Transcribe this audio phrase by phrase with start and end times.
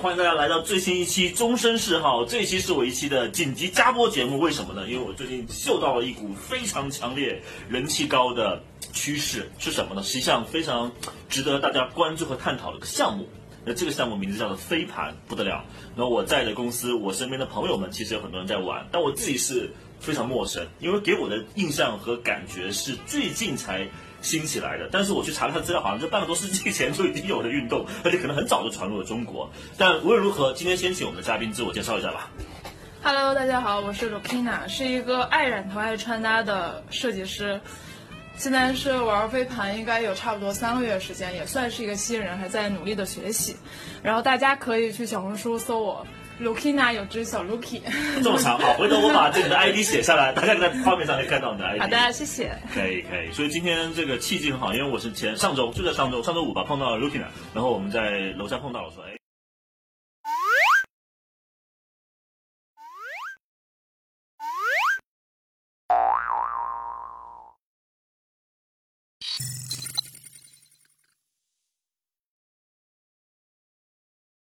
[0.00, 4.40] 欢迎大家来到最新一期《终身嗜好》，这一期是我一期的紧急加播节目。
[4.40, 4.88] 为什么呢？
[4.88, 8.62] 因为我最近嗅到了一股非常强烈、人气高的
[8.94, 10.02] 趋势，是什么呢？
[10.02, 10.90] 是一项非常
[11.28, 13.28] 值得大家关注和探讨的一个项目。
[13.62, 15.62] 那这个项目名字叫做飞盘，不得了。
[15.94, 19.70] 那我在的公司，我身边的朋友们其实有很多人在玩，但我自己是
[20.00, 23.86] 非常陌生，因为给我的印象和感觉是最近才。
[24.22, 29.50] 兴起来的，但是我去查了下资料，好像这半个多世纪前就已经有的运动，而且可能很早就传入了中国。
[29.78, 32.28] 但无论如何，今天先请我们的嘉宾自我介绍一下吧。
[33.02, 37.58] Hello，大家好，我是 l o k i n a 是一个爱染头、爱穿搭的设计师。
[38.36, 43.56] 现在是玩飞盘，应该有差不多三个月时间，也算是一个新人，还在努力的学习。
[44.02, 46.06] 然后大家可以去小红书搜我。
[46.40, 47.80] Lukina 有只小 Luki，
[48.24, 51.80] 这么长好，回头我把这个的 ID 写下来，大家在画面上可以看到你的 ID。
[51.80, 52.50] 好的，谢谢。
[52.72, 59.19] 可以可以，所以今天这个契机很好，因为我是前上周就在上周上周五吧碰到了 Lukina，然后我们在楼下碰到了，说哎。